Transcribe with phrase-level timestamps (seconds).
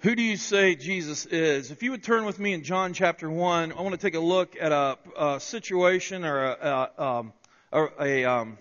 [0.00, 1.70] Who do you say Jesus is?
[1.70, 4.20] If you would turn with me in John chapter 1, I want to take a
[4.20, 7.32] look at a, a situation or a, a, um,
[7.98, 8.58] a um,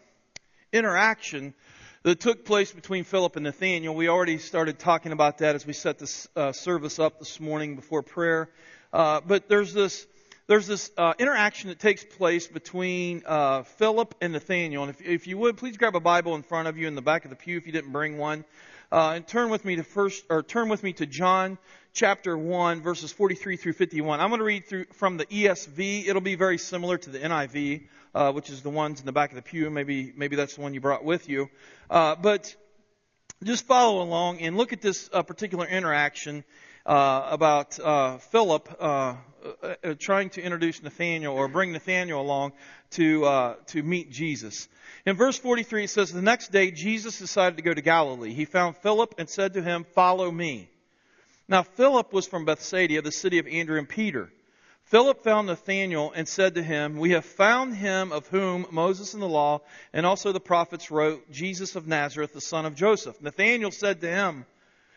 [0.72, 1.54] interaction
[2.04, 3.94] that took place between Philip and Nathaniel.
[3.94, 7.76] We already started talking about that as we set this uh, service up this morning
[7.76, 8.50] before prayer.
[8.94, 10.08] Uh, but there's this
[10.48, 14.84] there's this uh, interaction that takes place between uh, Philip and Nathaniel.
[14.84, 17.02] And if, if, you would, please grab a Bible in front of you in the
[17.02, 18.46] back of the pew if you didn't bring one.
[18.92, 21.58] Uh, and turn with me to first, or turn with me to John
[21.94, 24.20] chapter 1, verses 43 through 51.
[24.20, 26.08] I'm going to read through from the ESV.
[26.08, 29.32] It'll be very similar to the NIV, uh, which is the ones in the back
[29.32, 29.70] of the pew.
[29.70, 31.50] Maybe, maybe that's the one you brought with you.
[31.90, 32.56] Uh, but
[33.44, 36.44] just follow along and look at this uh, particular interaction
[36.86, 39.16] uh, about uh, Philip uh,
[40.00, 42.54] trying to introduce Nathaniel or bring Nathaniel along
[42.92, 44.68] to to meet Jesus.
[45.06, 48.34] In verse 43, it says, The next day Jesus decided to go to Galilee.
[48.34, 50.70] He found Philip and said to him, Follow me.
[51.48, 54.32] Now, Philip was from Bethsaida, the city of Andrew and Peter.
[54.86, 59.20] Philip found Nathanael and said to him, We have found him of whom Moses in
[59.20, 59.62] the law
[59.94, 63.20] and also the prophets wrote, Jesus of Nazareth, the son of Joseph.
[63.22, 64.46] Nathanael said to him,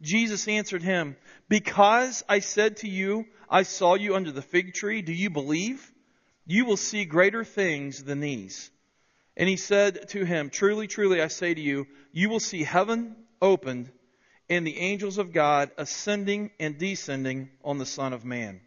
[0.00, 1.16] Jesus answered him,
[1.48, 5.92] Because I said to you, I saw you under the fig tree, do you believe?
[6.46, 8.70] You will see greater things than these.
[9.36, 13.16] And he said to him, Truly, truly, I say to you, you will see heaven
[13.40, 13.90] opened
[14.48, 18.60] and the angels of God ascending and descending on the Son of Man.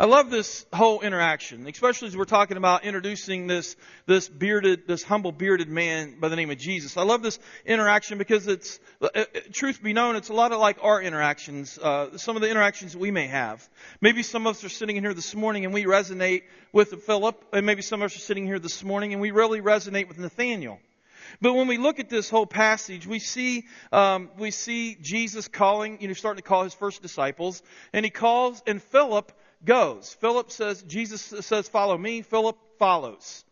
[0.00, 3.74] I love this whole interaction, especially as we're talking about introducing this,
[4.06, 6.96] this bearded, this humble bearded man by the name of Jesus.
[6.96, 10.60] I love this interaction because it's, uh, uh, truth be known, it's a lot of
[10.60, 13.68] like our interactions, uh, some of the interactions that we may have.
[14.00, 17.44] Maybe some of us are sitting in here this morning and we resonate with Philip,
[17.52, 20.16] and maybe some of us are sitting here this morning and we really resonate with
[20.16, 20.78] Nathaniel.
[21.40, 26.00] But when we look at this whole passage, we see um, we see Jesus calling,
[26.00, 27.62] you know, starting to call his first disciples,
[27.92, 29.32] and he calls, and Philip
[29.64, 30.12] goes.
[30.20, 32.22] Philip says, Jesus says, follow me.
[32.22, 33.44] Philip follows.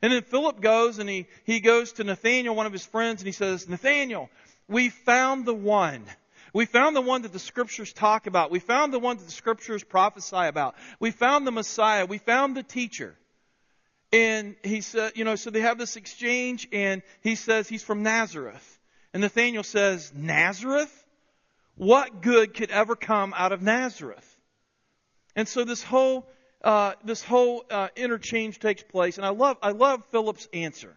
[0.00, 3.26] And then Philip goes and he, he goes to Nathaniel, one of his friends, and
[3.26, 4.30] he says, Nathaniel,
[4.68, 6.04] we found the one.
[6.54, 8.50] We found the one that the scriptures talk about.
[8.50, 10.74] We found the one that the scriptures prophesy about.
[11.00, 12.06] We found the Messiah.
[12.06, 13.14] We found the teacher.
[14.12, 18.02] And he said, you know, so they have this exchange and he says he's from
[18.02, 18.78] Nazareth.
[19.14, 20.92] And Nathaniel says, Nazareth?
[21.76, 24.28] What good could ever come out of Nazareth?
[25.34, 26.26] And so this whole
[26.62, 30.94] uh, this whole uh, interchange takes place, and I love I love Philip's answer.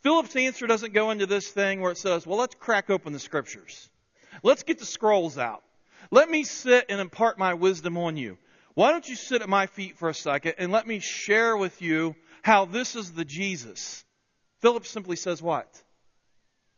[0.00, 3.18] Philip's answer doesn't go into this thing where it says, "Well, let's crack open the
[3.18, 3.88] scriptures.
[4.42, 5.62] Let's get the scrolls out.
[6.10, 8.38] Let me sit and impart my wisdom on you.
[8.74, 11.80] Why don't you sit at my feet for a second and let me share with
[11.82, 14.04] you how this is the Jesus?"
[14.60, 15.82] Philip simply says, "What?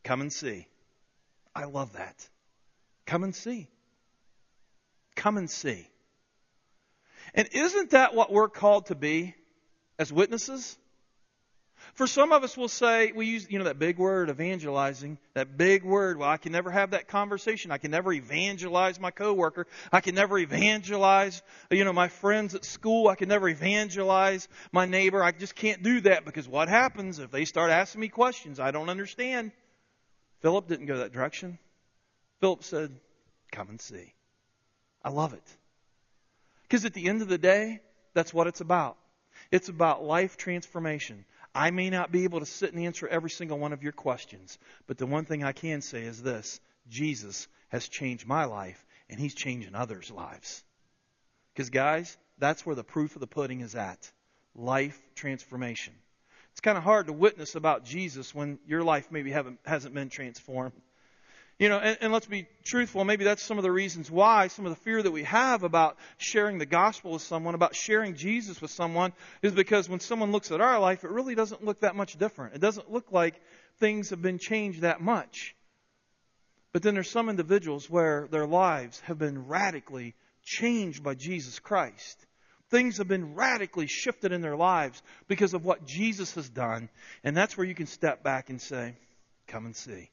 [0.03, 0.67] Come and see."
[1.55, 2.29] I love that.
[3.07, 3.69] Come and see.
[5.15, 5.89] Come and see.
[7.37, 9.35] And isn't that what we're called to be
[9.99, 10.77] as witnesses?
[11.95, 15.59] For some of us we'll say, we use, you know, that big word, evangelizing, that
[15.59, 16.19] big word.
[16.19, 17.71] Well, I can never have that conversation.
[17.71, 19.67] I can never evangelize my coworker.
[19.93, 23.09] I can never evangelize, you know, my friends at school.
[23.09, 25.23] I can never evangelize my neighbor.
[25.23, 28.71] I just can't do that because what happens if they start asking me questions I
[28.71, 29.53] don't understand?
[30.41, 31.59] Philip didn't go that direction.
[32.41, 32.99] Philip said,
[33.53, 34.15] come and see.
[35.03, 35.57] I love it.
[36.69, 37.81] Because at the end of the day,
[38.15, 38.97] that's what it's about.
[39.51, 41.25] It's about life transformation.
[41.55, 44.59] I may not be able to sit and answer every single one of your questions,
[44.87, 49.19] but the one thing I can say is this Jesus has changed my life, and
[49.19, 50.65] He's changing others' lives.
[51.55, 54.11] Because, guys, that's where the proof of the pudding is at
[54.55, 55.95] life transformation.
[56.53, 60.73] It's kind of hard to witness about Jesus when your life maybe hasn't been transformed.
[61.59, 64.67] You know, and, and, let's be truthful, maybe that's some of the reasons why, some
[64.67, 68.61] of the fear that we have about sharing the gospel with someone, about sharing Jesus
[68.61, 71.97] with someone, is because when someone looks at our life, it really doesn't look that
[71.97, 72.55] much different.
[72.55, 73.41] It doesn't look like
[73.79, 75.57] things have been changed that much.
[76.75, 82.27] But then there's some individuals where their lives have been radically changed by Jesus Christ.
[82.69, 86.91] Things have been radically shifted in their lives because of what Jesus has done.
[87.25, 88.95] And that's where you can step back and say,
[89.47, 90.11] Come and see.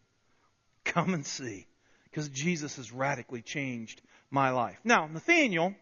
[0.94, 1.66] Come and see.
[2.04, 4.00] Because Jesus has radically changed
[4.30, 4.80] my life.
[4.84, 5.74] Now, Nathaniel,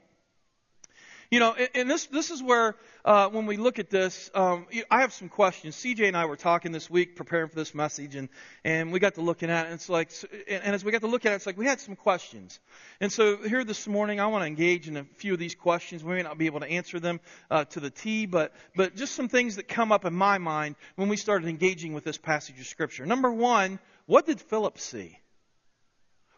[1.31, 2.75] You know, and, this this is where
[3.05, 5.77] uh, when we look at this, um, I have some questions.
[5.77, 8.27] CJ and I were talking this week, preparing for this message, and
[8.65, 9.67] and we got to looking at it.
[9.67, 10.11] And it's like,
[10.49, 12.59] and as we got to look at it, it's like we had some questions.
[12.99, 16.03] And so here this morning, I want to engage in a few of these questions.
[16.03, 19.15] We may not be able to answer them uh, to the T, but but just
[19.15, 22.59] some things that come up in my mind when we started engaging with this passage
[22.59, 23.05] of Scripture.
[23.05, 25.17] Number one, what did Philip see?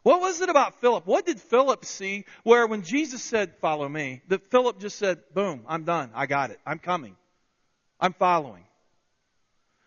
[0.04, 1.06] What was it about Philip?
[1.08, 5.64] What did Philip see where when Jesus said, Follow me, that Philip just said, Boom,
[5.68, 6.12] I'm done.
[6.14, 6.60] I got it.
[6.66, 7.16] I'm coming.
[8.00, 8.66] I'm following.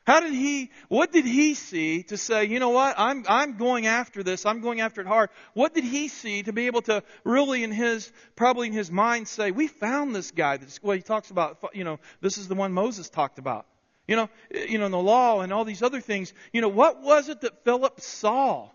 [0.06, 3.88] How did he, what did he see to say, you know what, I'm, I'm going
[3.88, 5.30] after this, I'm going after it hard.
[5.52, 9.26] What did he see to be able to really in his, probably in his mind
[9.26, 10.58] say, we found this guy.
[10.58, 13.66] That's what he talks about, you know, this is the one Moses talked about.
[14.06, 16.32] You know, eh, you know, the law and all these other things.
[16.52, 18.70] You know, what was it that Philip saw?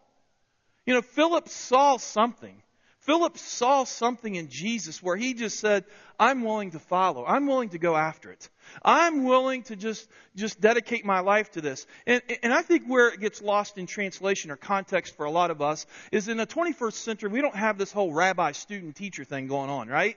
[0.86, 2.62] You know, Philip saw something.
[3.01, 5.86] Philip saw something in Jesus where he just said,
[6.19, 7.25] I'm willing to follow.
[7.25, 8.48] I'm willing to go after it.
[8.83, 11.88] I'm willing to just, just dedicate my life to this.
[12.06, 15.50] And, and I think where it gets lost in translation or context for a lot
[15.50, 19.24] of us is in the 21st century, we don't have this whole rabbi student teacher
[19.24, 20.16] thing going on, right?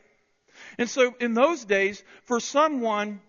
[0.77, 3.23] And so in those days, for someone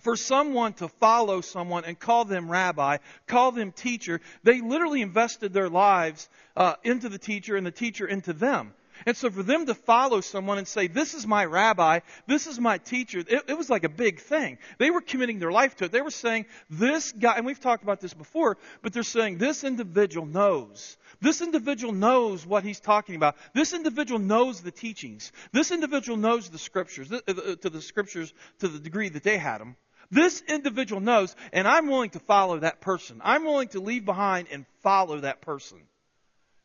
[0.00, 5.52] for someone to follow someone and call them rabbi, call them teacher, they literally invested
[5.52, 8.72] their lives uh, into the teacher and the teacher into them.
[9.04, 12.58] And so for them to follow someone and say, this is my rabbi, this is
[12.58, 14.58] my teacher, it, it, was like a big thing.
[14.78, 15.92] They were committing their life to it.
[15.92, 19.64] They were saying, this guy, and we've talked about this before, but they're saying, this
[19.64, 20.96] individual knows.
[21.20, 23.36] This individual knows what he's talking about.
[23.54, 25.32] This individual knows the teachings.
[25.52, 29.38] This individual knows the scriptures, uh, uh, to the scriptures to the degree that they
[29.38, 29.76] had them.
[30.10, 33.20] This individual knows, and I'm willing to follow that person.
[33.24, 35.78] I'm willing to leave behind and follow that person.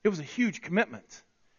[0.04, 1.06] It was a huge commitment.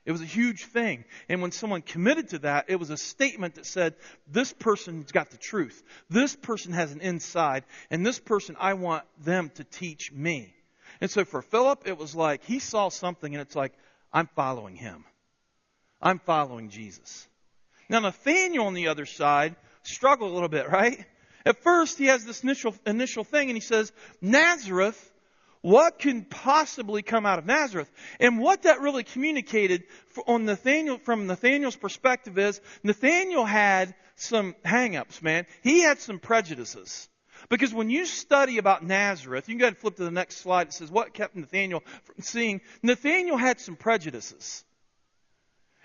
[0.05, 1.05] It was a huge thing.
[1.29, 3.95] And when someone committed to that, it was a statement that said,
[4.27, 5.81] this person's got the truth.
[6.11, 7.65] This person has an inside.
[7.91, 10.55] And this person, I want them to teach me.
[11.01, 13.73] And so for Philip, it was like he saw something and it's like,
[14.13, 15.05] I'm following him.
[16.01, 17.29] I'm following Jesus.
[17.89, 21.05] Now Nathaniel on the other side struggled a little bit, right?
[21.45, 25.11] At first, he has this initial, initial thing and he says, Nazareth,
[25.63, 27.91] what can possibly come out of Nazareth?
[28.19, 29.85] And what that really communicated
[30.27, 35.47] on Nathaniel, from Nathaniel's perspective is, Nathaniel had some hangups, man.
[35.63, 37.09] He had some prejudices.
[37.49, 40.39] Because when you study about Nazareth, you can go ahead and flip to the next
[40.39, 40.69] slide.
[40.69, 42.61] It says, what kept Nathaniel from seeing?
[42.83, 44.65] Nathaniel had some prejudices.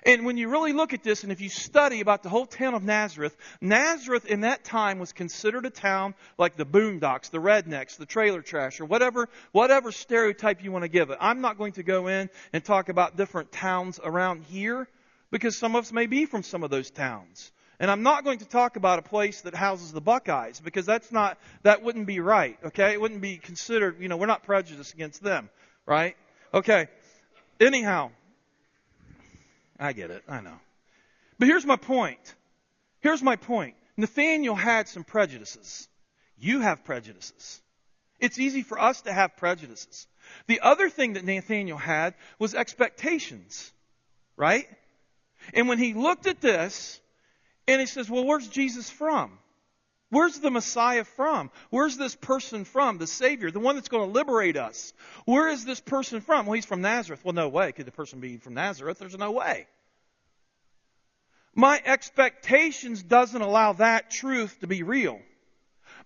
[0.04, 2.76] And when you really look at this, and if you study about the whole town
[2.76, 7.98] of Nazareth, Nazareth in that time was considered a town like the boondocks, the rednecks,
[7.98, 11.18] the trailer trash, or whatever, whatever stereotype you want to give it.
[11.20, 14.88] I'm not going to go in and talk about different towns around here
[15.32, 17.52] because some of us may be from some of those towns.
[17.80, 21.12] And I'm not going to talk about a place that houses the Buckeyes because that's
[21.12, 22.94] not, that wouldn't be right, okay?
[22.94, 25.50] It wouldn't be considered, you know, we're not prejudiced against them,
[25.86, 26.16] right?
[26.54, 26.88] Okay.
[27.60, 28.12] Anyhow,
[29.79, 30.24] I get it.
[30.27, 30.59] I know.
[31.39, 32.35] But here's my point.
[33.00, 33.75] Here's my point.
[33.95, 35.88] Nathaniel had some prejudices.
[36.38, 37.62] You have prejudices.
[38.19, 40.07] It's easy for us to have prejudices.
[40.47, 43.71] The other thing that Nathaniel had was expectations.
[44.35, 44.68] Right?
[45.53, 47.00] And when he looked at this,
[47.68, 49.38] and he says, Well, where's Jesus from?
[50.10, 51.52] Where's the Messiah from?
[51.70, 52.98] Where's this person from?
[52.98, 54.94] The Savior, the one that's going to liberate us.
[55.26, 56.46] Where is this person from?
[56.46, 57.26] Well, he's from Nazareth.
[57.26, 59.00] Well, no way could the person be from Nazareth.
[59.00, 59.68] There's no way.
[61.54, 65.20] My expectations doesn't allow that truth to be real.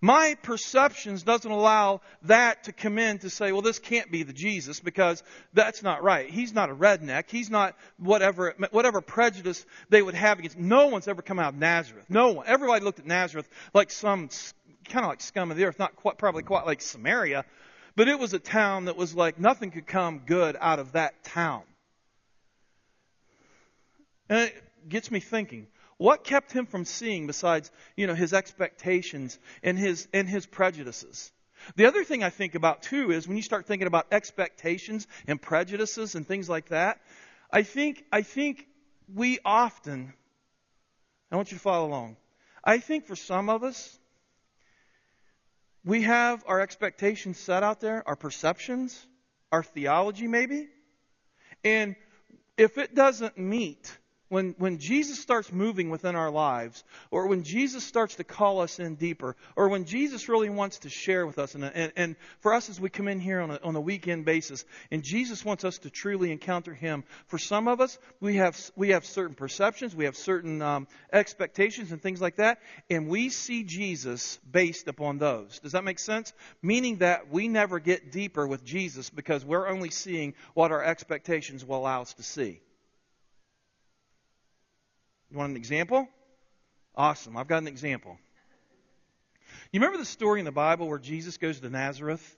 [0.03, 4.33] My perceptions doesn't allow that to come in to say, well, this can't be the
[4.33, 5.21] Jesus because
[5.53, 6.27] that's not right.
[6.27, 7.29] He's not a redneck.
[7.29, 10.57] He's not whatever, whatever prejudice they would have against.
[10.57, 12.05] No one's ever come out of Nazareth.
[12.09, 12.47] No one.
[12.47, 14.29] Everybody looked at Nazareth like some
[14.89, 17.45] kind of like scum of the earth, not quite, probably quite like Samaria,
[17.95, 21.23] but it was a town that was like nothing could come good out of that
[21.23, 21.61] town.
[24.29, 25.67] And it gets me thinking.
[26.01, 31.31] What kept him from seeing besides, you know, his expectations and his, and his prejudices?
[31.75, 35.39] The other thing I think about too is when you start thinking about expectations and
[35.39, 36.99] prejudices and things like that,
[37.51, 38.65] I think, I think
[39.13, 40.15] we often,
[41.31, 42.17] I want you to follow along.
[42.63, 43.99] I think for some of us,
[45.85, 49.05] we have our expectations set out there, our perceptions,
[49.51, 50.67] our theology maybe,
[51.63, 51.95] and
[52.57, 53.99] if it doesn't meet
[54.31, 58.79] when, when Jesus starts moving within our lives, or when Jesus starts to call us
[58.79, 62.53] in deeper, or when Jesus really wants to share with us, and, and, and for
[62.53, 65.65] us as we come in here on a, on a weekend basis, and Jesus wants
[65.65, 69.93] us to truly encounter Him, for some of us, we have, we have certain perceptions,
[69.93, 72.59] we have certain um, expectations and things like that,
[72.89, 75.59] and we see Jesus based upon those.
[75.59, 76.31] Does that make sense?
[76.61, 81.65] Meaning that we never get deeper with Jesus because we're only seeing what our expectations
[81.65, 82.61] will allow us to see.
[85.31, 86.09] You want an example?
[86.93, 87.37] Awesome.
[87.37, 88.17] I've got an example.
[89.71, 92.37] You remember the story in the Bible where Jesus goes to Nazareth?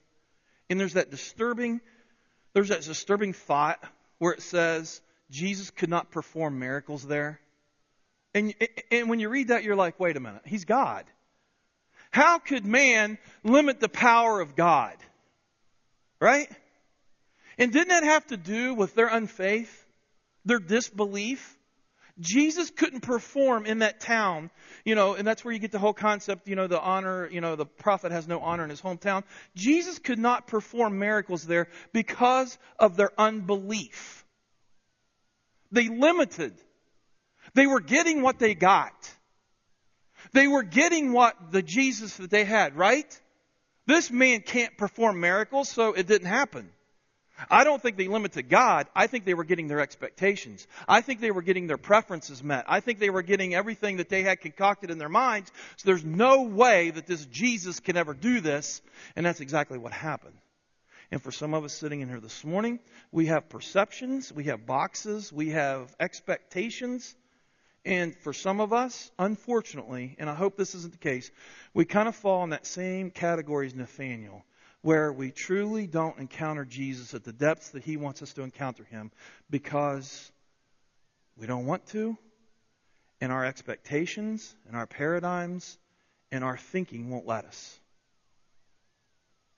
[0.70, 1.80] And there's that disturbing,
[2.52, 3.82] there's that disturbing thought
[4.18, 7.40] where it says Jesus could not perform miracles there.
[8.32, 8.54] And,
[8.92, 11.04] and when you read that, you're like, wait a minute, he's God.
[12.12, 14.94] How could man limit the power of God?
[16.20, 16.48] Right?
[17.58, 19.84] And didn't that have to do with their unfaith,
[20.44, 21.58] their disbelief?
[22.20, 24.50] Jesus couldn't perform in that town,
[24.84, 27.40] you know, and that's where you get the whole concept, you know, the honor, you
[27.40, 29.24] know, the prophet has no honor in his hometown.
[29.56, 34.24] Jesus could not perform miracles there because of their unbelief.
[35.72, 36.54] They limited.
[37.54, 38.94] They were getting what they got.
[40.32, 43.20] They were getting what the Jesus that they had, right?
[43.86, 46.70] This man can't perform miracles, so it didn't happen.
[47.50, 48.86] I don't think they limited God.
[48.94, 50.66] I think they were getting their expectations.
[50.86, 52.64] I think they were getting their preferences met.
[52.68, 55.50] I think they were getting everything that they had concocted in their minds.
[55.76, 58.82] So there's no way that this Jesus can ever do this.
[59.16, 60.36] And that's exactly what happened.
[61.10, 62.80] And for some of us sitting in here this morning,
[63.12, 67.14] we have perceptions, we have boxes, we have expectations.
[67.84, 71.30] And for some of us, unfortunately, and I hope this isn't the case,
[71.74, 74.44] we kind of fall in that same category as Nathaniel
[74.84, 78.84] where we truly don't encounter Jesus at the depths that He wants us to encounter
[78.84, 79.10] Him
[79.48, 80.30] because
[81.38, 82.18] we don't want to,
[83.18, 85.78] and our expectations and our paradigms
[86.30, 87.80] and our thinking won't let us.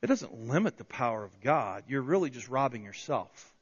[0.00, 1.82] It doesn't limit the power of God.
[1.88, 3.52] You're really just robbing yourself.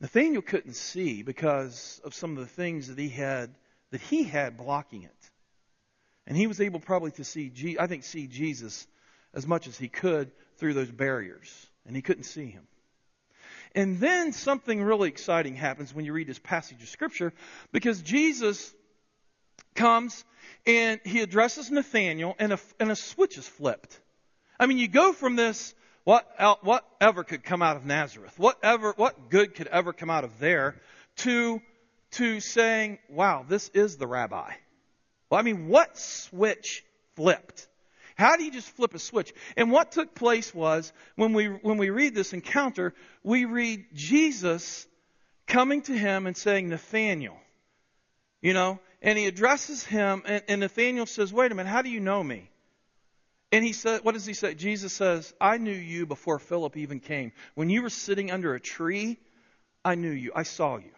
[0.00, 3.54] Nathaniel couldn't see because of some of the things that he had
[3.90, 5.30] that he had blocking it.
[6.26, 8.86] And he was able probably to see, I think, see Jesus
[9.34, 11.66] as much as he could through those barriers.
[11.86, 12.66] And he couldn't see him.
[13.74, 17.32] And then something really exciting happens when you read this passage of Scripture
[17.72, 18.72] because Jesus
[19.74, 20.24] comes
[20.66, 24.00] and he addresses Nathaniel and a, and a switch is flipped.
[24.58, 26.26] I mean, you go from this, what,
[26.62, 30.76] whatever could come out of Nazareth, whatever, what good could ever come out of there,
[31.16, 31.60] to,
[32.12, 34.52] to saying, wow, this is the rabbi.
[35.34, 36.84] Well, I mean, what switch
[37.16, 37.66] flipped?
[38.14, 39.34] How do you just flip a switch?
[39.56, 44.86] And what took place was when we when we read this encounter, we read Jesus
[45.48, 47.36] coming to him and saying, Nathaniel.
[48.42, 51.90] You know, and he addresses him, and, and Nathaniel says, Wait a minute, how do
[51.90, 52.48] you know me?
[53.50, 54.54] And he said, What does he say?
[54.54, 57.32] Jesus says, I knew you before Philip even came.
[57.56, 59.18] When you were sitting under a tree,
[59.84, 60.30] I knew you.
[60.32, 60.92] I saw you.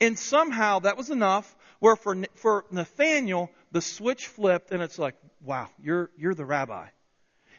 [0.00, 5.14] And somehow that was enough where for, for Nathaniel, the switch flipped and it's like,
[5.42, 6.86] wow, you're, you're the rabbi.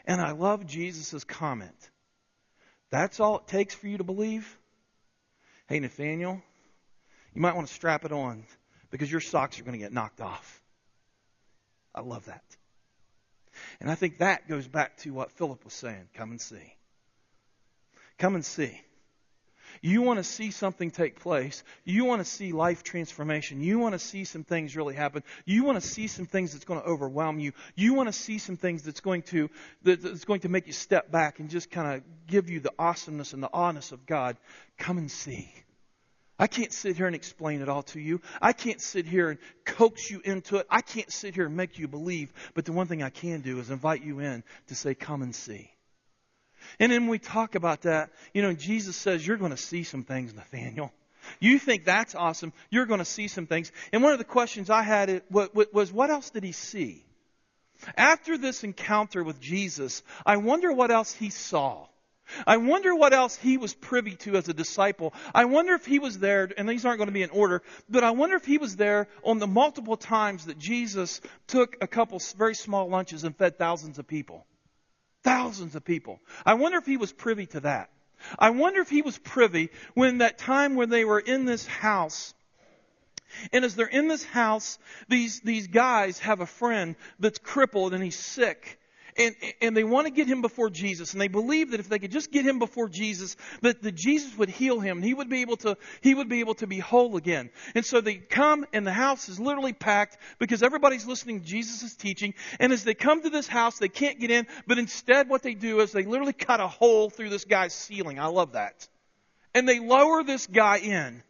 [0.06, 1.90] And I love Jesus' comment.
[2.92, 4.58] That's all it takes for you to believe?
[5.68, 6.42] Hey, Nathaniel,
[7.34, 8.44] you might want to strap it on
[8.90, 10.62] because your socks are going to get knocked off.
[11.96, 12.44] I love that.
[13.80, 16.76] And I think that goes back to what Philip was saying come and see.
[18.18, 18.80] Come and see.
[19.82, 21.64] You want to see something take place.
[21.84, 23.62] You want to see life transformation.
[23.62, 25.24] You want to see some things really happen.
[25.46, 27.54] You want to see some things that's going to overwhelm you.
[27.76, 29.50] You want to see some things that's going to
[29.82, 33.34] that's going to make you step back and just kind of give you the awesomeness
[33.34, 34.38] and the awness of God.
[34.78, 35.52] Come and see.
[36.38, 38.20] I can't sit here and explain it all to you.
[38.42, 40.66] I can't sit here and coax you into it.
[40.72, 42.34] I can't sit here and make you believe.
[42.56, 45.36] But the one thing I can do is invite you in to say, come and
[45.36, 45.72] see.
[46.80, 50.04] And then we talk about that, you know, Jesus says, You're going to see some
[50.04, 50.92] things, Nathaniel.
[51.40, 52.52] You think that's awesome.
[52.70, 53.72] You're going to see some things.
[53.94, 57.06] And one of the questions I had was, What else did he see?
[57.98, 61.88] After this encounter with Jesus, I wonder what else he saw.
[62.48, 65.14] I wonder what else he was privy to as a disciple.
[65.34, 68.04] I wonder if he was there, and these aren't going to be in order, but
[68.04, 72.22] I wonder if he was there on the multiple times that Jesus took a couple
[72.38, 74.46] very small lunches and fed thousands of people.
[75.24, 76.20] Thousands of people.
[76.46, 77.90] I wonder if he was privy to that.
[78.38, 82.34] I wonder if he was privy when that time when they were in this house.
[83.54, 88.04] And as they're in this house, these, these guys have a friend that's crippled and
[88.04, 88.80] he's sick.
[89.18, 92.00] And, and they want to get him before Jesus, and they believe that if they
[92.00, 95.30] could just get him before Jesus, that, that Jesus would heal him, and he would
[95.30, 97.50] be able to he would be able to be whole again.
[97.76, 101.96] And so they come, and the house is literally packed because everybody's listening to Jesus'
[101.96, 102.34] teaching.
[102.60, 105.54] And as they come to this house, they can't get in, but instead, what they
[105.54, 108.20] do is they literally cut a hole through this guy's ceiling.
[108.20, 108.88] I love that,
[109.54, 111.24] and they lower this guy in.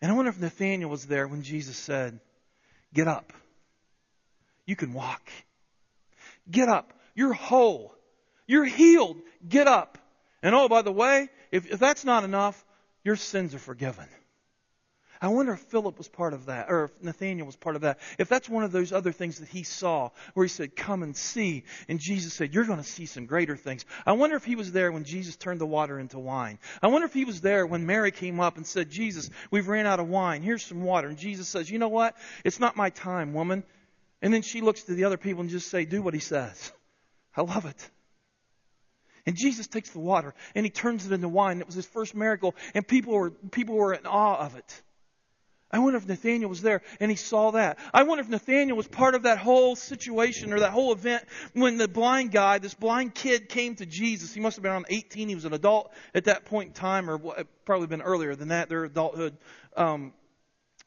[0.00, 2.18] And I wonder if Nathaniel was there when Jesus said,
[2.92, 3.32] "Get up,
[4.66, 5.30] you can walk."
[6.50, 6.92] Get up.
[7.14, 7.94] You're whole.
[8.46, 9.18] You're healed.
[9.46, 9.98] Get up.
[10.42, 12.64] And oh, by the way, if, if that's not enough,
[13.04, 14.06] your sins are forgiven.
[15.22, 18.00] I wonder if Philip was part of that, or if Nathaniel was part of that.
[18.18, 21.16] If that's one of those other things that he saw, where he said, Come and
[21.16, 21.62] see.
[21.88, 23.84] And Jesus said, You're going to see some greater things.
[24.04, 26.58] I wonder if he was there when Jesus turned the water into wine.
[26.82, 29.86] I wonder if he was there when Mary came up and said, Jesus, we've ran
[29.86, 30.42] out of wine.
[30.42, 31.06] Here's some water.
[31.06, 32.16] And Jesus says, You know what?
[32.44, 33.62] It's not my time, woman.
[34.22, 36.72] And then she looks to the other people and just say, do what he says.
[37.36, 37.90] I love it.
[39.26, 41.60] And Jesus takes the water and he turns it into wine.
[41.60, 44.82] It was his first miracle and people were, people were in awe of it.
[45.74, 47.78] I wonder if Nathaniel was there and he saw that.
[47.94, 51.24] I wonder if Nathaniel was part of that whole situation or that whole event
[51.54, 54.34] when the blind guy, this blind kid came to Jesus.
[54.34, 55.28] He must have been around 18.
[55.28, 57.18] He was an adult at that point in time or
[57.64, 59.36] probably been earlier than that, their adulthood.
[59.76, 60.12] Um,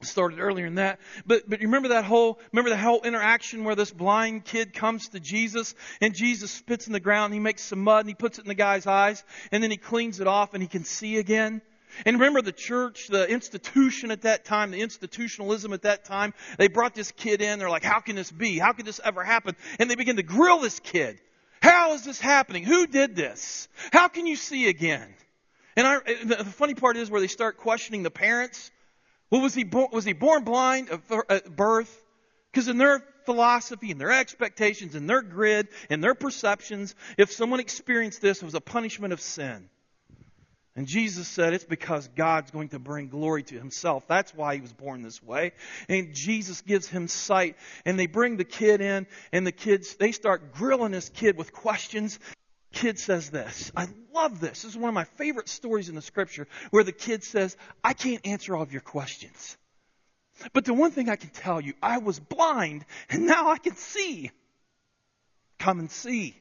[0.02, 1.00] started earlier in that.
[1.26, 5.10] But but you remember that whole remember the whole interaction where this blind kid comes
[5.10, 8.16] to Jesus and Jesus spits in the ground, and he makes some mud and he
[8.16, 10.84] puts it in the guy's eyes, and then he cleans it off and he can
[10.84, 11.62] see again.
[12.06, 16.68] And remember the church, the institution at that time, the institutionalism at that time, they
[16.68, 18.58] brought this kid in, they're like, How can this be?
[18.58, 19.56] How could this ever happen?
[19.80, 21.20] And they begin to grill this kid.
[21.62, 22.64] How is this happening?
[22.64, 23.68] Who did this?
[23.92, 25.08] How can you see again?
[25.76, 28.72] And I, the funny part is where they start questioning the parents
[29.36, 32.02] well, was he born, was he born blind at uh, birth?
[32.54, 37.60] Because in their philosophy and their expectations and their grid and their perceptions, if someone
[37.60, 39.70] experienced this, it was a punishment of sin.
[40.78, 44.08] And Jesus said it's because God's going to bring glory to himself.
[44.08, 45.52] That's why he was born this way.
[45.90, 47.58] And Jesus gives him sight.
[47.86, 51.52] And they bring the kid in, and the kids, they start grilling this kid with
[51.52, 52.20] questions
[52.76, 53.72] kid says this.
[53.76, 54.62] I love this.
[54.62, 57.94] This is one of my favorite stories in the scripture where the kid says, I
[57.94, 59.58] can't answer all of your questions.
[60.54, 63.76] But the one thing I can tell you, I was blind and now I can
[63.76, 64.30] see.
[65.58, 66.36] Come and see.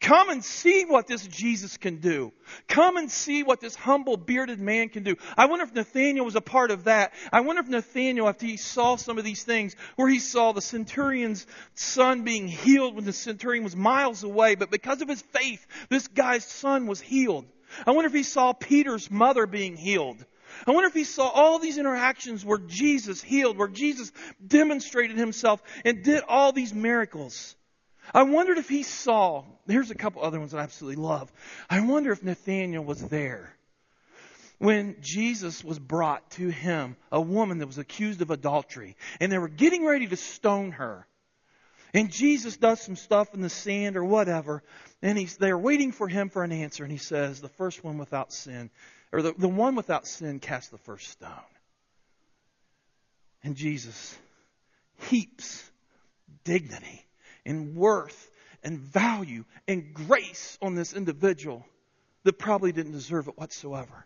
[0.00, 2.32] Come and see what this Jesus can do.
[2.68, 5.16] Come and see what this humble bearded man can do.
[5.36, 7.12] I wonder if Nathaniel was a part of that.
[7.32, 10.60] I wonder if Nathaniel, after he saw some of these things, where he saw the
[10.60, 15.66] centurion's son being healed when the centurion was miles away, but because of his faith,
[15.88, 17.46] this guy's son was healed.
[17.86, 20.24] I wonder if he saw Peter's mother being healed.
[20.66, 24.12] I wonder if he saw all these interactions where Jesus healed, where Jesus
[24.44, 27.56] demonstrated himself and did all these miracles.
[28.14, 31.32] I wondered if he saw, here's a couple other ones that I absolutely love.
[31.68, 33.56] I wonder if Nathaniel was there
[34.58, 39.38] when Jesus was brought to him, a woman that was accused of adultery, and they
[39.38, 41.06] were getting ready to stone her.
[41.92, 44.62] And Jesus does some stuff in the sand or whatever,
[45.02, 47.98] and he's, they're waiting for him for an answer, and he says, The first one
[47.98, 48.70] without sin,
[49.12, 51.30] or the, the one without sin cast the first stone.
[53.42, 54.16] And Jesus
[55.08, 55.62] heaps
[56.44, 57.05] dignity
[57.46, 58.30] and worth
[58.62, 61.64] and value and grace on this individual
[62.24, 64.04] that probably didn't deserve it whatsoever.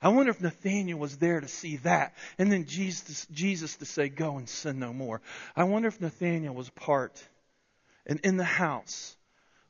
[0.00, 4.08] I wonder if Nathaniel was there to see that, and then Jesus, Jesus to say,
[4.08, 5.22] "Go and sin no more."
[5.54, 7.22] I wonder if Nathaniel was part,
[8.06, 9.16] and in the house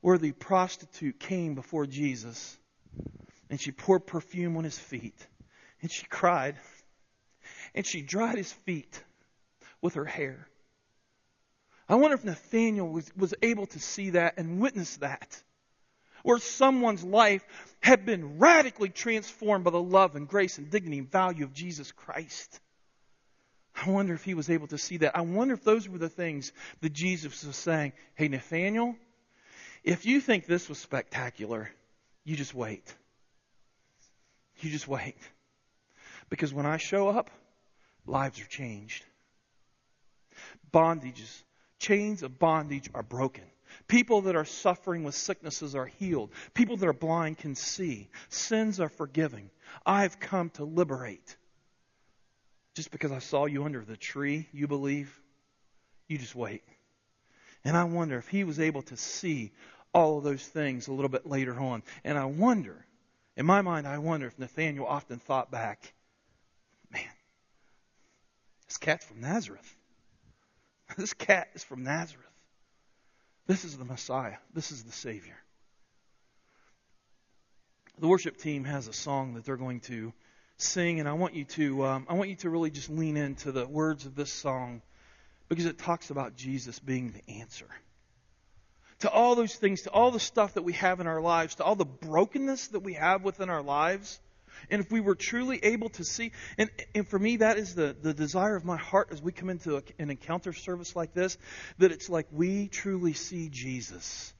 [0.00, 2.58] where the prostitute came before Jesus,
[3.50, 5.26] and she poured perfume on his feet,
[5.80, 6.56] and she cried,
[7.74, 9.02] and she dried his feet
[9.80, 10.48] with her hair.
[11.88, 15.42] I wonder if Nathaniel was, was able to see that and witness that.
[16.22, 17.44] Where someone's life
[17.80, 21.92] had been radically transformed by the love and grace and dignity and value of Jesus
[21.92, 22.60] Christ.
[23.76, 25.16] I wonder if he was able to see that.
[25.16, 27.92] I wonder if those were the things that Jesus was saying.
[28.14, 28.96] Hey, Nathaniel,
[29.84, 31.70] if you think this was spectacular,
[32.24, 32.92] you just wait.
[34.60, 35.18] You just wait.
[36.28, 37.30] Because when I show up,
[38.06, 39.04] lives are changed.
[40.72, 41.42] Bondages
[41.78, 43.44] Chains of bondage are broken.
[43.88, 46.30] People that are suffering with sicknesses are healed.
[46.54, 48.08] People that are blind can see.
[48.28, 49.50] Sins are forgiven.
[49.84, 51.36] I've come to liberate.
[52.74, 55.20] Just because I saw you under the tree, you believe?
[56.08, 56.62] You just wait.
[57.64, 59.52] And I wonder if he was able to see
[59.92, 61.82] all of those things a little bit later on.
[62.04, 62.86] And I wonder,
[63.36, 65.92] in my mind, I wonder if Nathaniel often thought back,
[66.92, 67.02] man,
[68.66, 69.76] this cat's from Nazareth.
[70.96, 72.24] This cat is from Nazareth.
[73.46, 74.36] This is the Messiah.
[74.54, 75.36] This is the Savior.
[77.98, 80.12] The worship team has a song that they're going to
[80.58, 83.52] sing, and I want you to um, I want you to really just lean into
[83.52, 84.82] the words of this song
[85.48, 87.68] because it talks about Jesus being the answer
[89.00, 91.64] to all those things, to all the stuff that we have in our lives, to
[91.64, 94.20] all the brokenness that we have within our lives.
[94.70, 97.96] And if we were truly able to see, and, and for me, that is the,
[98.00, 101.38] the desire of my heart as we come into a, an encounter service like this,
[101.78, 104.32] that it's like we truly see Jesus.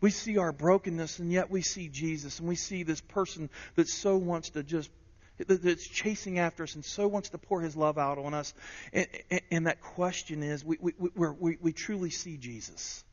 [0.00, 3.88] We see our brokenness, and yet we see Jesus, and we see this person that
[3.88, 4.90] so wants to just
[5.46, 8.54] that's chasing after us and so wants to pour his love out on us.
[8.92, 13.04] And, and, and that question is we, we, we, we truly see Jesus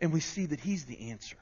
[0.00, 1.36] and we see that He's the answer.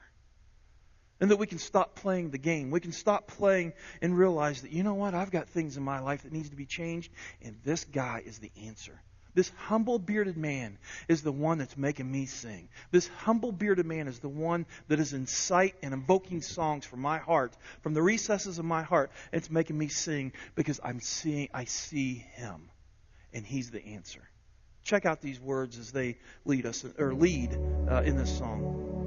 [1.23, 2.69] And that we can stop playing the game.
[2.69, 6.01] We can stop playing and realize that, you know what, I've got things in my
[6.01, 8.99] life that needs to be changed, and this guy is the answer.
[9.33, 12.67] This humble bearded man is the one that's making me sing.
[12.91, 16.99] This humble bearded man is the one that is in sight and invoking songs from
[16.99, 19.09] my heart, from the recesses of my heart.
[19.31, 22.69] It's making me sing because I'm seeing, I see him,
[23.31, 24.27] and he's the answer.
[24.83, 27.57] Check out these words as they lead us or lead
[27.89, 29.02] uh, in this song.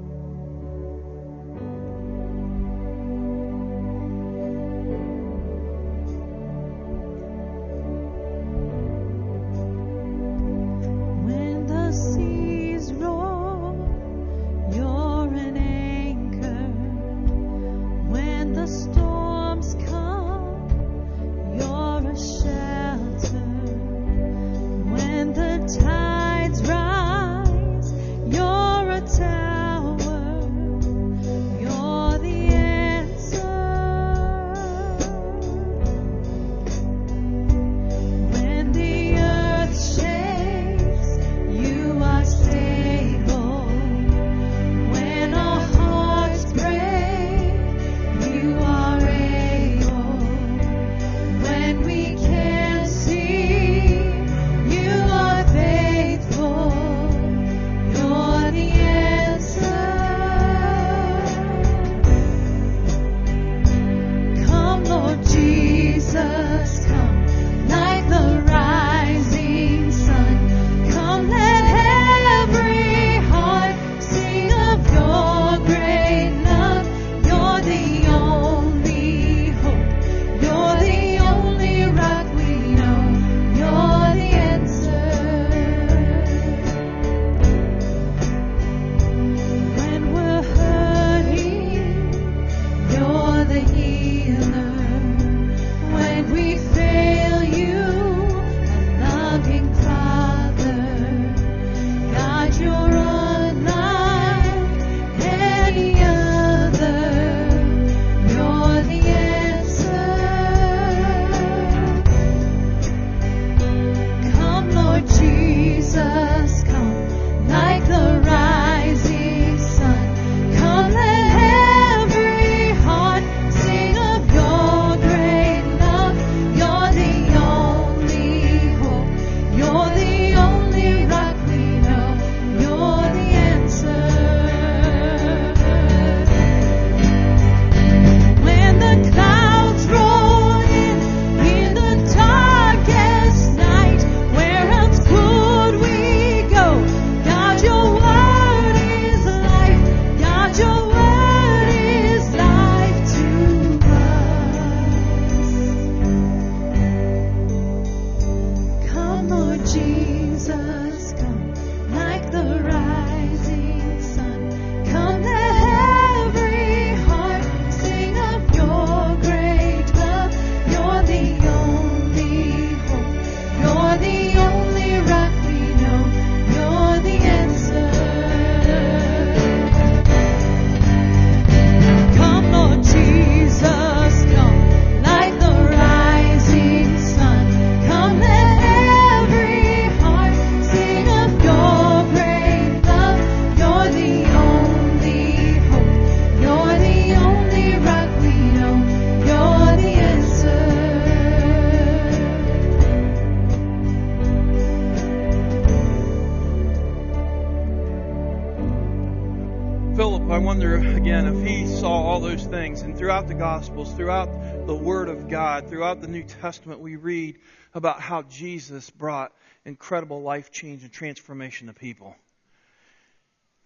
[215.37, 217.37] God, throughout the New Testament, we read
[217.75, 219.31] about how Jesus brought
[219.65, 222.15] incredible life change and transformation to people.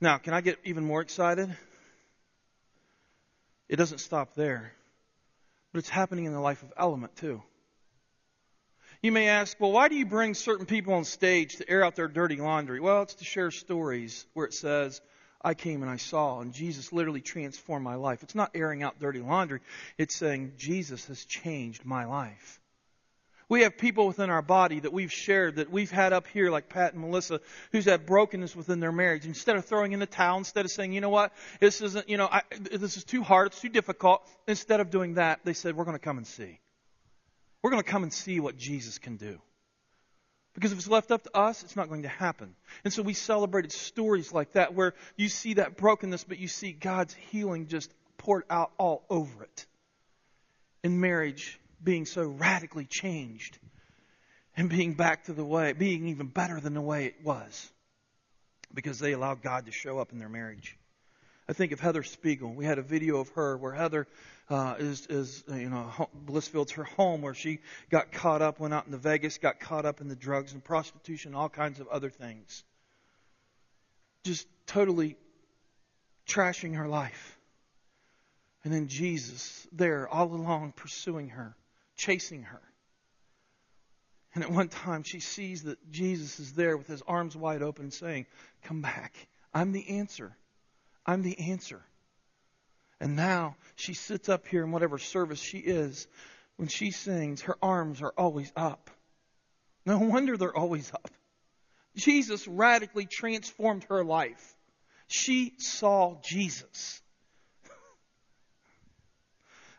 [0.02, 1.50] Now, can I get even more excited?
[3.70, 4.74] It doesn't stop there,
[5.72, 7.42] but it's happening in the life of Element too.
[9.02, 11.96] You may ask, well, why do you bring certain people on stage to air out
[11.96, 12.82] their dirty laundry?
[12.82, 15.00] Well, it's to share stories where it says,
[15.44, 18.24] I came and I saw, and Jesus literally transformed my life.
[18.24, 19.62] It's not airing out dirty laundry,
[19.98, 22.60] it's saying, Jesus has changed my life.
[23.50, 26.70] We have people within our body that we've shared, that we've had up here, like
[26.70, 27.42] Pat and Melissa,
[27.74, 29.26] who's had brokenness within their marriage.
[29.26, 32.16] Instead of throwing in the towel, instead of saying, you know what, this isn't, you
[32.16, 35.76] know, I, this is too hard, it's too difficult, instead of doing that, they said,
[35.76, 36.60] we're going to come and see.
[37.62, 39.42] We're going to come and see what Jesus can do.
[40.54, 42.56] Because if it's left up to us, it's not going to happen.
[42.84, 46.74] And so we celebrated stories like that where you see that brokenness, but you see
[46.74, 49.66] God's healing just poured out all over it.
[50.84, 53.58] In marriage being so radically changed
[54.58, 57.72] and being back to the way, being even better than the way it was.
[58.74, 60.78] Because they allowed God to show up in their marriage.
[61.48, 62.54] I think of Heather Spiegel.
[62.54, 64.08] We had a video of her where Heather
[64.50, 68.86] uh, is, is you know, Blissfield's her home where she got caught up, went out
[68.86, 72.64] into Vegas, got caught up in the drugs and prostitution, all kinds of other things.
[74.24, 75.18] Just totally
[76.28, 77.38] trashing her life.
[78.64, 81.56] And then Jesus there all along pursuing her,
[81.96, 82.62] chasing her.
[84.34, 87.92] And at one time she sees that Jesus is there with his arms wide open
[87.92, 88.28] saying,
[88.64, 89.16] Come back.
[89.54, 90.38] I'm the answer.
[91.06, 91.82] I'm the answer.
[93.00, 96.08] And now she sits up here in whatever service she is.
[96.58, 98.92] When she sings, her arms are always up.
[99.86, 101.10] No wonder they're always up.
[101.96, 104.56] Jesus radically transformed her life.
[105.08, 107.02] She saw Jesus.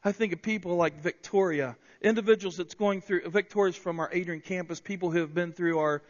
[0.05, 4.81] I think of people like Victoria, individuals that's going through, Victoria's from our Adrian campus,
[4.81, 6.03] people who have been through our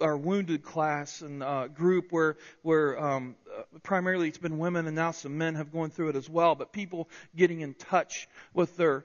[0.00, 3.36] our wounded class and uh, group where where um,
[3.82, 6.54] primarily it's been women and now some men have gone through it as well.
[6.54, 9.04] But people getting in touch with their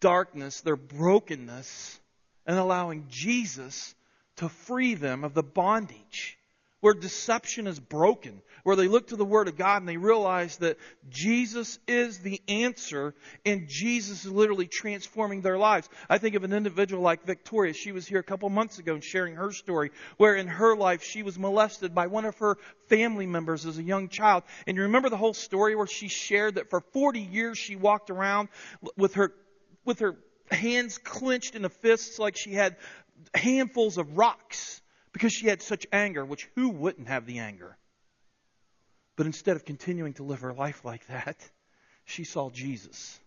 [0.00, 2.00] darkness, their brokenness,
[2.46, 3.94] and allowing Jesus
[4.36, 6.37] to free them of the bondage
[6.80, 10.56] where deception is broken, where they look to the Word of God and they realize
[10.58, 13.14] that Jesus is the answer
[13.44, 15.88] and Jesus is literally transforming their lives.
[16.08, 17.72] I think of an individual like Victoria.
[17.72, 21.02] She was here a couple months ago and sharing her story, where in her life
[21.02, 24.44] she was molested by one of her family members as a young child.
[24.66, 28.10] And you remember the whole story where she shared that for 40 years she walked
[28.10, 28.48] around
[28.96, 29.32] with her,
[29.84, 30.16] with her
[30.50, 32.76] hands clenched in the fists like she had
[33.34, 34.80] handfuls of rocks
[35.12, 37.76] because she had such anger, which who wouldn't have the anger?
[39.16, 41.36] But instead of continuing to live her life like that,
[42.04, 43.18] she saw Jesus.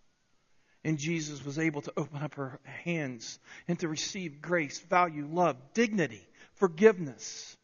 [0.84, 5.58] And Jesus was able to open up her hands and to receive grace, value, love,
[5.74, 7.56] dignity, forgiveness,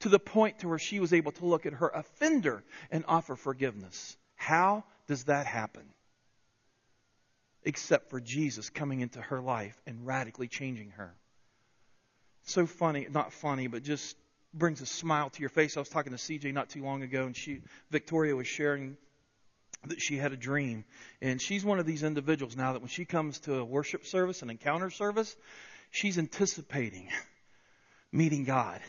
[0.00, 3.36] to the point to where she was able to look at her offender and offer
[3.36, 4.16] forgiveness.
[4.36, 5.84] How does that happen?
[7.64, 11.14] Except for Jesus coming into her life and radically changing her
[12.44, 14.16] so funny, not funny, but just
[14.54, 15.76] brings a smile to your face.
[15.76, 18.96] I was talking to CJ not too long ago, and she, Victoria, was sharing
[19.86, 20.84] that she had a dream.
[21.20, 24.42] And she's one of these individuals now that when she comes to a worship service,
[24.42, 25.34] an encounter service,
[25.90, 27.08] she's anticipating
[28.12, 28.80] meeting God.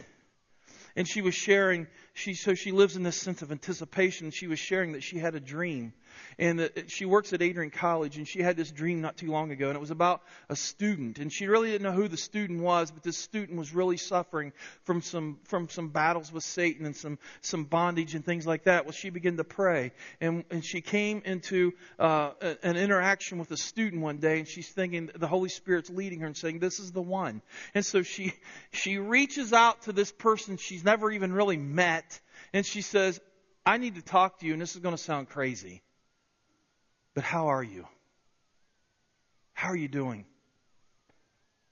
[0.96, 4.30] And she was sharing, she, so she lives in this sense of anticipation.
[4.30, 5.94] She was sharing that she had a dream
[6.38, 9.68] and she works at Adrian College, and she had this dream not too long ago,
[9.68, 12.92] and it was about a student, and she really didn't know who the student was,
[12.92, 17.20] but this student was really suffering from some from some battles with Satan and some
[17.42, 18.86] some bondage and things like that.
[18.86, 22.32] Well, she began to pray, and and she came into uh,
[22.64, 26.28] an interaction with a student one day, and she's thinking the Holy Spirit's leading her
[26.28, 27.42] and saying, "This is the one,"
[27.74, 28.34] and so she
[28.72, 32.20] she reaches out to this person she's never even really met,
[32.54, 33.20] and she says.
[33.66, 35.84] I need to talk to you, and this is going to sound crazy.
[37.14, 37.88] But how are you?
[39.54, 40.26] How are you doing?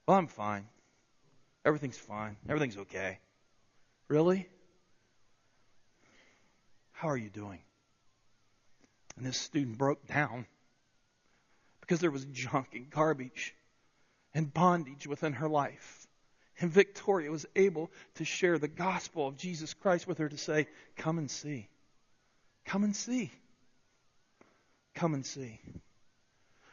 [0.06, 0.66] Well, I'm fine.
[1.64, 2.36] Everything's fine.
[2.48, 3.18] Everything's okay.
[4.08, 4.48] Really?
[6.92, 7.60] How are you doing?
[9.16, 10.46] And this student broke down
[11.80, 13.54] because there was junk and garbage
[14.34, 16.06] and bondage within her life.
[16.60, 20.68] And Victoria was able to share the gospel of Jesus Christ with her to say,
[20.96, 21.68] Come and see.
[22.64, 23.32] Come and see.
[24.94, 25.60] Come and see.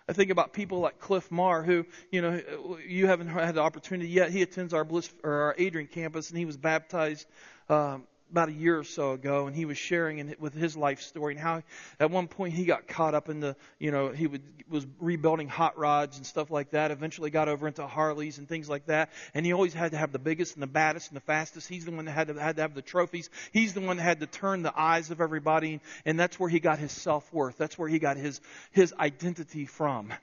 [0.07, 2.41] I think about people like Cliff Marr, who, you know,
[2.85, 4.31] you haven't had the opportunity yet.
[4.31, 7.27] He attends our Bliss or our Adrian campus, and he was baptized
[7.69, 11.01] um, about a year or so ago, and he was sharing in, with his life
[11.01, 11.63] story and how
[11.99, 15.47] at one point he got caught up in the, you know, he would, was rebuilding
[15.47, 16.91] hot rods and stuff like that.
[16.91, 20.11] Eventually got over into Harleys and things like that, and he always had to have
[20.11, 21.67] the biggest and the baddest and the fastest.
[21.67, 23.29] He's the one that had to had to have the trophies.
[23.51, 26.59] He's the one that had to turn the eyes of everybody, and that's where he
[26.59, 27.57] got his self worth.
[27.57, 30.13] That's where he got his his identity from.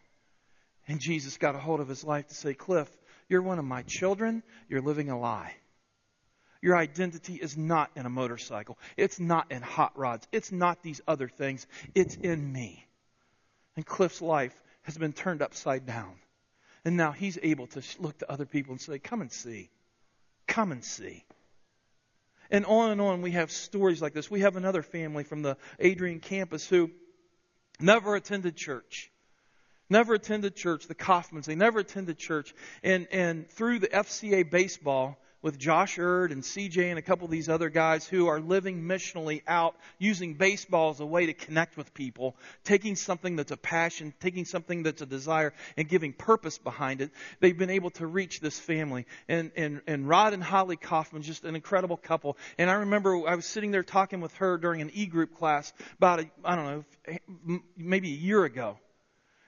[0.89, 2.89] And Jesus got a hold of his life to say, Cliff,
[3.29, 4.43] you're one of my children.
[4.69, 5.55] You're living a lie.
[6.63, 8.79] Your identity is not in a motorcycle.
[8.97, 10.27] It's not in hot rods.
[10.33, 11.67] It's not these other things.
[11.95, 12.87] It's in me.
[13.77, 16.15] And Cliff's life has been turned upside down.
[16.85, 19.71] And now he's able to look to other people and say, Come and see.
[20.47, 21.25] Come and see.
[22.51, 24.31] And on and on, we have stories like this.
[24.31, 26.91] We have another family from the Adrian campus who
[27.81, 29.11] never attended church
[29.89, 32.55] never attended church, the Kaufmans, they never attended church.
[32.83, 37.31] And, and through the FCA baseball, with Josh Erd and CJ and a couple of
[37.31, 41.77] these other guys who are living missionally out, using baseball as a way to connect
[41.77, 46.59] with people, taking something that's a passion, taking something that's a desire, and giving purpose
[46.59, 47.13] behind it.
[47.39, 49.07] They've been able to reach this family.
[49.29, 52.37] And, and, and Rod and Holly Kaufman, just an incredible couple.
[52.59, 55.73] And I remember I was sitting there talking with her during an e group class
[55.99, 56.85] about, a, I don't
[57.47, 58.79] know, maybe a year ago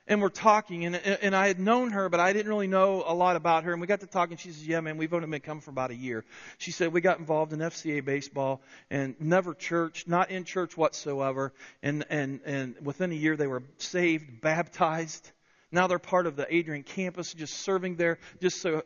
[0.08, 3.14] and we're talking, and, and I had known her, but I didn't really know a
[3.14, 3.72] lot about her.
[3.72, 4.32] And we got to talking.
[4.32, 6.24] And she says, "Yeah, man, we've only been coming for about a year."
[6.56, 11.52] She said we got involved in FCA baseball and never church, not in church whatsoever.
[11.82, 15.30] And and and within a year, they were saved, baptized.
[15.70, 18.83] Now they're part of the Adrian campus, just serving there, just so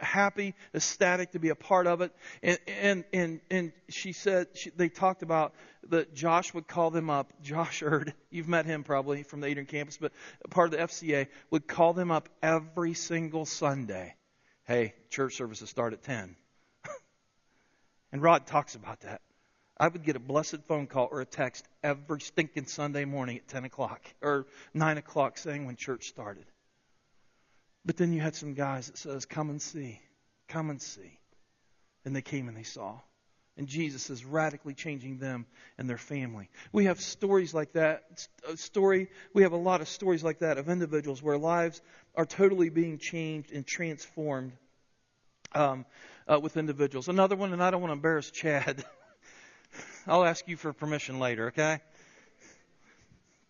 [0.00, 2.12] happy, ecstatic to be a part of it.
[2.42, 5.54] And and and, and she said she, they talked about
[5.88, 7.32] that Josh would call them up.
[7.42, 10.12] Josh Erd, you've met him probably from the Adrian campus, but
[10.50, 14.14] part of the FCA would call them up every single Sunday.
[14.64, 16.36] Hey, church services start at ten.
[18.12, 19.22] and Rod talks about that.
[19.78, 23.48] I would get a blessed phone call or a text every stinking Sunday morning at
[23.48, 26.46] 10 o'clock or 9 o'clock saying when church started.
[27.84, 30.00] But then you had some guys that says, come and see,
[30.48, 31.18] come and see.
[32.04, 33.00] And they came and they saw.
[33.58, 35.46] And Jesus is radically changing them
[35.78, 36.50] and their family.
[36.72, 38.26] We have stories like that.
[38.56, 41.80] Story, we have a lot of stories like that of individuals where lives
[42.14, 44.52] are totally being changed and transformed
[45.54, 45.86] um,
[46.28, 47.08] uh, with individuals.
[47.08, 48.84] Another one, and I don't want to embarrass Chad.
[50.06, 51.80] I'll ask you for permission later, okay?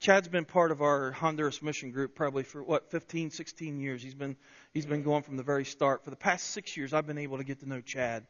[0.00, 4.02] Chad's been part of our Honduras mission group probably for what 15, 16 years.
[4.02, 4.36] He's been
[4.72, 6.04] he's been going from the very start.
[6.04, 8.26] For the past 6 years I've been able to get to know Chad.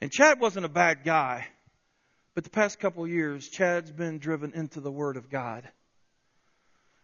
[0.00, 1.46] And Chad wasn't a bad guy.
[2.34, 5.68] But the past couple years Chad's been driven into the word of God.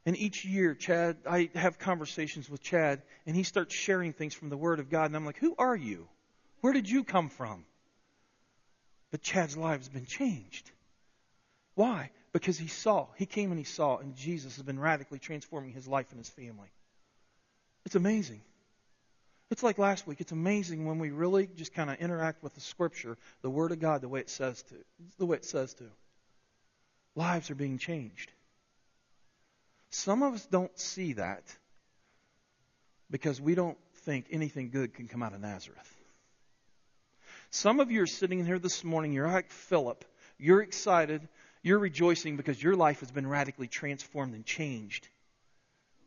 [0.04, 4.48] And each year, Chad, I have conversations with Chad, and he starts sharing things from
[4.48, 6.08] the Word of God, and I'm like, "Who are you?
[6.60, 7.64] Where did you come from?"
[9.12, 10.68] But Chad's life has been changed.
[11.74, 12.10] Why?
[12.32, 13.06] Because he saw.
[13.16, 16.30] He came and he saw, and Jesus has been radically transforming his life and his
[16.30, 16.68] family.
[17.84, 18.40] It's amazing.
[19.50, 20.22] It's like last week.
[20.22, 23.80] It's amazing when we really just kind of interact with the Scripture, the Word of
[23.80, 24.74] God, the way it says to.
[25.18, 25.84] The way it says to.
[27.14, 28.32] Lives are being changed.
[29.90, 31.42] Some of us don't see that
[33.10, 36.01] because we don't think anything good can come out of Nazareth.
[37.54, 40.06] Some of you are sitting in here this morning, you're like Philip.
[40.38, 41.28] You're excited.
[41.62, 45.06] You're rejoicing because your life has been radically transformed and changed.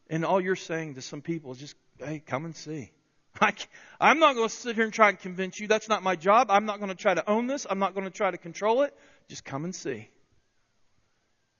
[0.10, 2.92] And all you're saying to some people is just, hey, come and see.
[4.02, 5.68] I'm not going to sit here and try and convince you.
[5.68, 6.50] That's not my job.
[6.50, 7.68] I'm not going to try to own this.
[7.70, 8.98] I'm not going to try to control it.
[9.30, 10.10] Just come and see.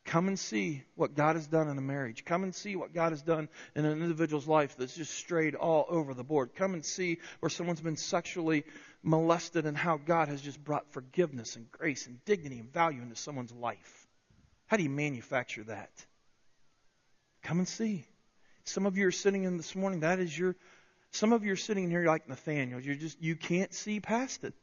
[0.06, 2.26] Come and see what God has done in a marriage.
[2.26, 5.88] Come and see what God has done in an individual's life that's just strayed all
[5.90, 6.52] over the board.
[6.56, 8.66] Come and see where someone's been sexually
[9.02, 13.16] molested and how God has just brought forgiveness and grace and dignity and value into
[13.16, 14.08] someone's life.
[14.68, 15.92] How do you manufacture that?
[17.42, 18.06] Come and see.
[18.64, 20.56] Some of you are sitting in this morning, that is your
[21.12, 22.80] some of you are sitting here like Nathaniel.
[22.80, 24.54] You're just you can't see past it.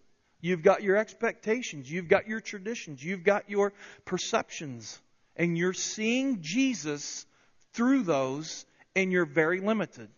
[0.41, 3.73] You've got your expectations, you've got your traditions, you've got your
[4.05, 5.01] perceptions
[5.37, 7.27] and you're seeing Jesus
[7.73, 10.09] through those, and you're very limited.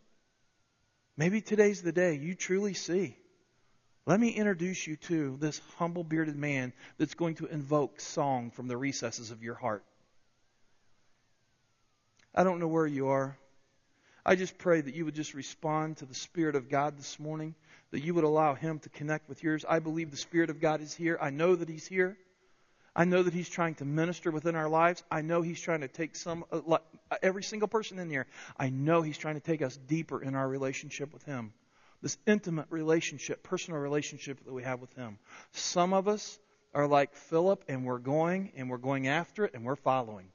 [1.17, 3.17] Maybe today's the day you truly see.
[4.07, 8.69] Let me introduce you to this humble bearded man that's going to invoke song from
[8.69, 9.85] the recesses of your heart.
[12.35, 13.39] I don't know where you are.
[14.27, 17.55] I just pray that you would just respond to the Spirit of God this morning,
[17.93, 19.65] that you would allow Him to connect with yours.
[19.69, 21.17] I believe the Spirit of God is here.
[21.21, 22.19] I know that He's here.
[22.97, 25.03] I know that He's trying to minister within our lives.
[25.11, 26.79] I know He's trying to take some, uh, uh,
[27.23, 28.27] every single person in here,
[28.57, 31.53] I know He's trying to take us deeper in our relationship with Him.
[32.03, 35.19] This intimate relationship, personal relationship that we have with Him.
[35.53, 36.39] Some of us
[36.75, 40.27] are like Philip, and we're going, and we're going after it, and we're following.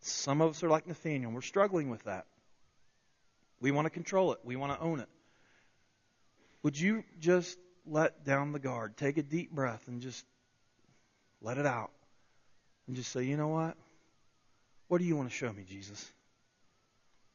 [0.00, 1.28] Some of us are like Nathaniel.
[1.28, 2.26] And we're struggling with that.
[3.60, 4.38] We want to control it.
[4.44, 5.08] We want to own it.
[6.62, 8.96] Would you just let down the guard?
[8.96, 10.24] Take a deep breath and just
[11.40, 11.90] let it out.
[12.88, 13.76] And just say, you know what?
[14.88, 16.10] What do you want to show me, Jesus?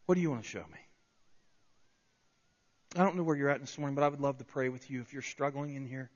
[0.07, 0.79] What do you want to show me?
[2.95, 4.89] I don't know where you're at this morning, but I would love to pray with
[4.89, 6.09] you if you're struggling in here.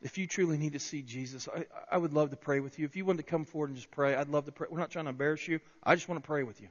[0.00, 2.84] If you truly need to see Jesus, I, I would love to pray with you.
[2.84, 4.68] If you want to come forward and just pray, I'd love to pray.
[4.70, 5.58] We're not trying to embarrass you.
[5.82, 6.68] I just want to pray with you.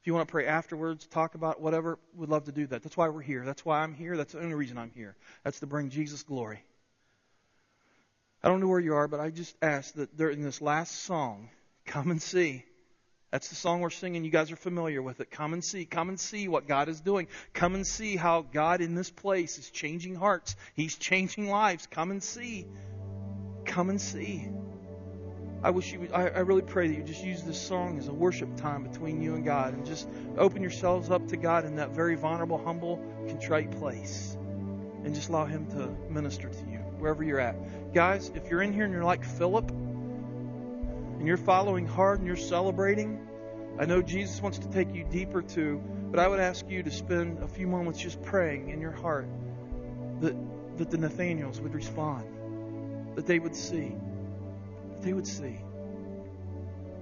[0.00, 2.82] If you want to pray afterwards, talk about whatever, we'd love to do that.
[2.82, 3.44] That's why we're here.
[3.44, 4.16] That's why I'm here.
[4.16, 5.14] That's the only reason I'm here.
[5.44, 6.62] That's to bring Jesus glory.
[8.42, 11.50] I don't know where you are, but I just ask that during this last song,
[11.84, 12.64] come and see.
[13.30, 14.24] That's the song we're singing.
[14.24, 15.30] You guys are familiar with it.
[15.30, 15.84] Come and see.
[15.84, 17.26] Come and see what God is doing.
[17.52, 20.54] Come and see how God in this place is changing hearts.
[20.74, 21.86] He's changing lives.
[21.90, 22.66] Come and see.
[23.64, 24.48] Come and see.
[25.62, 28.06] I wish you would, I, I really pray that you just use this song as
[28.06, 30.08] a worship time between you and God and just
[30.38, 34.36] open yourselves up to God in that very vulnerable, humble, contrite place.
[35.04, 37.56] And just allow Him to minister to you wherever you're at.
[37.94, 42.36] Guys, if you're in here and you're like Philip, and you're following hard and you're
[42.36, 43.26] celebrating,
[43.78, 46.90] I know Jesus wants to take you deeper too, but I would ask you to
[46.90, 49.28] spend a few moments just praying in your heart
[50.20, 50.36] that,
[50.78, 53.94] that the Nathaniels would respond, that they would see,
[54.92, 55.58] that they would see.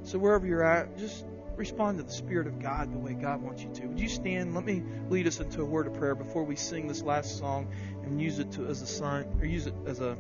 [0.04, 1.24] So wherever you're at, just
[1.56, 3.86] respond to the Spirit of God the way God wants you to.
[3.86, 4.54] Would you stand?
[4.54, 7.68] Let me lead us into a word of prayer before we sing this last song
[8.02, 10.16] and use it to, as a sign or use it as a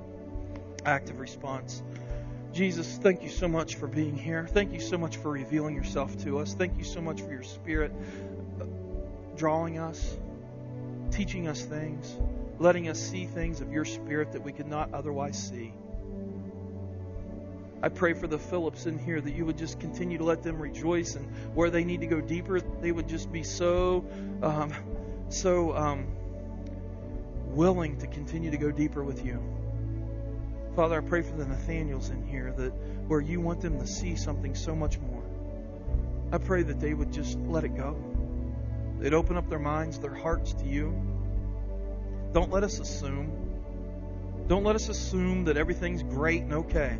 [0.84, 1.82] active response.
[2.52, 4.46] Jesus, thank you so much for being here.
[4.48, 6.54] Thank you so much for revealing yourself to us.
[6.54, 7.90] Thank you so much for your spirit
[8.60, 8.64] uh,
[9.36, 10.16] drawing us,
[11.10, 12.16] teaching us things,
[12.60, 15.72] letting us see things of your spirit that we could not otherwise see.
[17.82, 20.58] I pray for the Phillips in here that you would just continue to let them
[20.62, 24.04] rejoice and where they need to go deeper, they would just be so,
[24.42, 24.72] um,
[25.28, 26.06] so um,
[27.48, 29.42] willing to continue to go deeper with you.
[30.76, 32.70] Father, I pray for the Nathaniels in here that
[33.06, 35.22] where you want them to see something so much more.
[36.32, 37.96] I pray that they would just let it go.
[38.98, 40.92] They'd open up their minds, their hearts to you.
[42.32, 43.30] Don't let us assume.
[44.48, 46.98] Don't let us assume that everything's great and okay.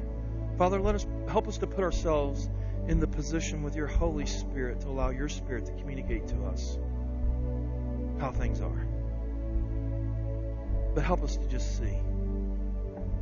[0.56, 2.48] Father, let us help us to put ourselves
[2.86, 6.78] in the position with your Holy Spirit to allow your Spirit to communicate to us
[8.20, 8.86] how things are.
[10.94, 11.98] But help us to just see.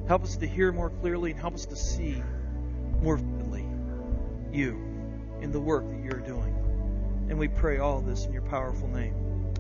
[0.09, 2.22] Help us to hear more clearly and help us to see
[3.00, 3.66] more vividly
[4.53, 4.72] you
[5.40, 6.55] in the work that you're doing.
[7.28, 9.14] And we pray all this in your powerful name.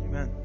[0.04, 0.41] Amen.